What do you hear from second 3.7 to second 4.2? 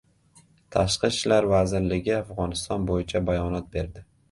berdi